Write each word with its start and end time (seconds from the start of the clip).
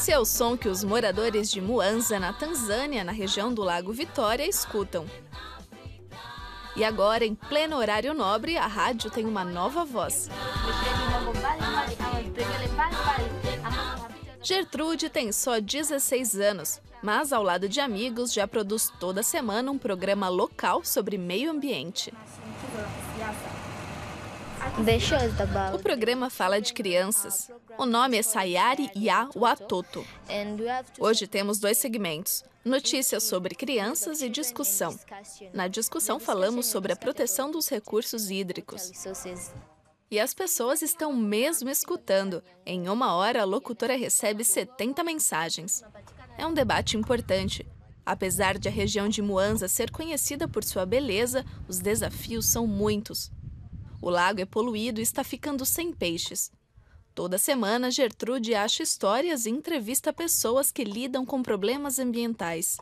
Esse 0.00 0.12
é 0.12 0.18
o 0.18 0.24
som 0.24 0.56
que 0.56 0.66
os 0.66 0.82
moradores 0.82 1.50
de 1.50 1.60
Muanza, 1.60 2.18
na 2.18 2.32
Tanzânia, 2.32 3.04
na 3.04 3.12
região 3.12 3.52
do 3.52 3.62
Lago 3.62 3.92
Vitória, 3.92 4.48
escutam. 4.48 5.04
E 6.74 6.82
agora, 6.82 7.22
em 7.22 7.34
pleno 7.34 7.76
horário 7.76 8.14
nobre, 8.14 8.56
a 8.56 8.66
rádio 8.66 9.10
tem 9.10 9.26
uma 9.26 9.44
nova 9.44 9.84
voz. 9.84 10.30
Gertrude 14.42 15.10
tem 15.10 15.30
só 15.32 15.60
16 15.60 16.34
anos, 16.36 16.80
mas 17.02 17.30
ao 17.30 17.42
lado 17.42 17.68
de 17.68 17.78
amigos 17.78 18.32
já 18.32 18.48
produz 18.48 18.90
toda 18.98 19.22
semana 19.22 19.70
um 19.70 19.76
programa 19.76 20.30
local 20.30 20.82
sobre 20.82 21.18
meio 21.18 21.50
ambiente. 21.50 22.10
O 25.74 25.78
programa 25.78 26.30
fala 26.30 26.58
de 26.58 26.72
crianças. 26.72 27.50
O 27.80 27.86
nome 27.86 28.18
é 28.18 28.22
Sayari 28.22 28.90
Ya 28.94 29.30
Watoto. 29.34 30.04
Hoje 30.98 31.26
temos 31.26 31.58
dois 31.58 31.78
segmentos: 31.78 32.44
notícias 32.62 33.22
sobre 33.22 33.54
crianças 33.54 34.20
e 34.20 34.28
discussão. 34.28 35.00
Na 35.54 35.66
discussão 35.66 36.20
falamos 36.20 36.66
sobre 36.66 36.92
a 36.92 36.96
proteção 36.96 37.50
dos 37.50 37.70
recursos 37.70 38.30
hídricos. 38.30 38.92
E 40.10 40.20
as 40.20 40.34
pessoas 40.34 40.82
estão 40.82 41.10
mesmo 41.16 41.70
escutando. 41.70 42.42
Em 42.66 42.86
uma 42.86 43.14
hora, 43.14 43.40
a 43.40 43.46
locutora 43.46 43.96
recebe 43.96 44.44
70 44.44 45.02
mensagens. 45.02 45.82
É 46.36 46.46
um 46.46 46.52
debate 46.52 46.98
importante. 46.98 47.66
Apesar 48.04 48.58
de 48.58 48.68
a 48.68 48.70
região 48.70 49.08
de 49.08 49.22
Muanza 49.22 49.68
ser 49.68 49.90
conhecida 49.90 50.46
por 50.46 50.64
sua 50.64 50.84
beleza, 50.84 51.46
os 51.66 51.78
desafios 51.78 52.44
são 52.44 52.66
muitos. 52.66 53.32
O 54.02 54.10
lago 54.10 54.38
é 54.38 54.44
poluído 54.44 55.00
e 55.00 55.02
está 55.02 55.24
ficando 55.24 55.64
sem 55.64 55.94
peixes. 55.94 56.52
Toda 57.20 57.36
semana, 57.36 57.90
Gertrude 57.90 58.54
acha 58.54 58.82
histórias 58.82 59.44
e 59.44 59.50
entrevista 59.50 60.10
pessoas 60.10 60.72
que 60.72 60.82
lidam 60.82 61.26
com 61.26 61.42
problemas 61.42 61.98
ambientais. 61.98 62.78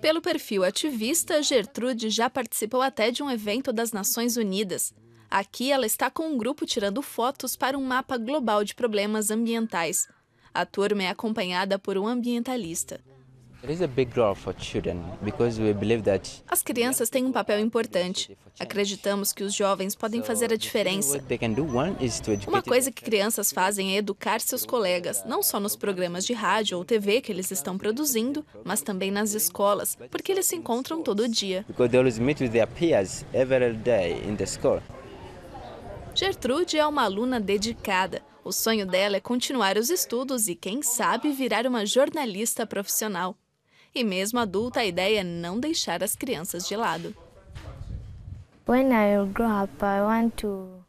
Pelo 0.00 0.20
perfil 0.20 0.64
ativista, 0.64 1.40
Gertrude 1.40 2.10
já 2.10 2.28
participou 2.28 2.82
até 2.82 3.12
de 3.12 3.22
um 3.22 3.30
evento 3.30 3.72
das 3.72 3.92
Nações 3.92 4.36
Unidas. 4.36 4.92
Aqui 5.30 5.70
ela 5.70 5.86
está 5.86 6.10
com 6.10 6.26
um 6.26 6.36
grupo 6.36 6.66
tirando 6.66 7.00
fotos 7.00 7.54
para 7.54 7.78
um 7.78 7.84
mapa 7.84 8.18
global 8.18 8.64
de 8.64 8.74
problemas 8.74 9.30
ambientais. 9.30 10.08
A 10.52 10.66
turma 10.66 11.04
é 11.04 11.08
acompanhada 11.10 11.78
por 11.78 11.96
um 11.96 12.08
ambientalista. 12.08 13.00
As 16.46 16.62
crianças 16.62 17.08
têm 17.08 17.24
um 17.24 17.32
papel 17.32 17.58
importante. 17.60 18.36
Acreditamos 18.60 19.32
que 19.32 19.42
os 19.42 19.54
jovens 19.54 19.94
podem 19.94 20.22
fazer 20.22 20.52
a 20.52 20.56
diferença. 20.56 21.18
Uma 22.46 22.62
coisa 22.62 22.92
que 22.92 23.02
crianças 23.02 23.50
fazem 23.50 23.94
é 23.94 23.96
educar 23.96 24.38
seus 24.42 24.66
colegas, 24.66 25.24
não 25.24 25.42
só 25.42 25.58
nos 25.58 25.74
programas 25.76 26.26
de 26.26 26.34
rádio 26.34 26.76
ou 26.76 26.84
TV 26.84 27.22
que 27.22 27.32
eles 27.32 27.50
estão 27.50 27.78
produzindo, 27.78 28.44
mas 28.62 28.82
também 28.82 29.10
nas 29.10 29.32
escolas, 29.32 29.96
porque 30.10 30.30
eles 30.30 30.44
se 30.44 30.56
encontram 30.56 31.02
todo 31.02 31.26
dia. 31.26 31.64
Gertrude 36.14 36.78
é 36.78 36.86
uma 36.86 37.04
aluna 37.04 37.40
dedicada. 37.40 38.20
O 38.44 38.52
sonho 38.52 38.84
dela 38.84 39.16
é 39.16 39.20
continuar 39.20 39.78
os 39.78 39.88
estudos 39.88 40.48
e, 40.48 40.54
quem 40.54 40.82
sabe, 40.82 41.32
virar 41.32 41.66
uma 41.66 41.86
jornalista 41.86 42.66
profissional. 42.66 43.34
E 43.94 44.02
mesmo 44.02 44.40
adulta, 44.40 44.80
a 44.80 44.84
ideia 44.84 45.20
é 45.20 45.24
não 45.24 45.60
deixar 45.60 46.02
as 46.02 46.16
crianças 46.16 46.66
de 46.66 46.74
lado. 46.74 47.14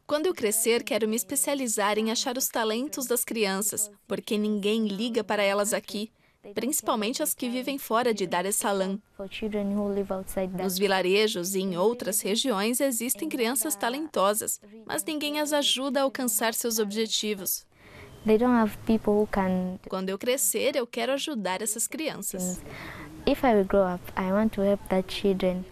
Quando 0.06 0.26
eu 0.26 0.34
crescer, 0.34 0.82
quero 0.82 1.06
me 1.06 1.14
especializar 1.14 1.98
em 1.98 2.10
achar 2.10 2.36
os 2.36 2.48
talentos 2.48 3.06
das 3.06 3.24
crianças, 3.24 3.90
porque 4.08 4.36
ninguém 4.36 4.88
liga 4.88 5.22
para 5.22 5.42
elas 5.42 5.72
aqui, 5.72 6.10
principalmente 6.54 7.22
as 7.22 7.34
que 7.34 7.48
vivem 7.48 7.78
fora 7.78 8.12
de 8.12 8.26
Dar 8.26 8.44
es 8.44 8.56
Salaam. 8.56 9.00
Nos 10.60 10.78
vilarejos 10.78 11.54
e 11.54 11.60
em 11.60 11.76
outras 11.76 12.20
regiões 12.20 12.80
existem 12.80 13.28
crianças 13.28 13.76
talentosas, 13.76 14.60
mas 14.84 15.04
ninguém 15.04 15.38
as 15.38 15.52
ajuda 15.52 16.00
a 16.00 16.02
alcançar 16.02 16.54
seus 16.54 16.78
objetivos. 16.78 17.66
They 18.26 18.38
don't 18.38 18.56
have 18.56 18.76
people 18.86 19.14
who 19.14 19.28
can. 19.28 19.78
Quando 19.88 20.08
eu 20.08 20.18
crescer, 20.18 20.74
eu 20.74 20.86
quero 20.86 21.12
ajudar 21.12 21.62
essas 21.62 21.86
crianças. 21.86 22.60
If 23.24 23.44
I 23.44 23.62
grow 23.62 23.94
up, 23.94 24.02
I 24.16 24.32
want 24.32 24.52
to 24.54 24.62
help 24.62 24.80
the 24.88 25.04
children. 25.06 25.64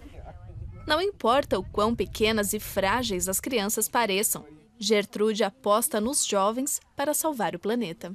Não 0.86 1.02
importa 1.02 1.58
o 1.58 1.64
quão 1.64 1.96
pequenas 1.96 2.52
e 2.52 2.60
frágeis 2.60 3.28
as 3.28 3.40
crianças 3.40 3.88
pareçam, 3.88 4.44
Gertrude 4.78 5.42
aposta 5.42 6.00
nos 6.00 6.24
jovens 6.24 6.80
para 6.94 7.14
salvar 7.14 7.56
o 7.56 7.58
planeta. 7.58 8.14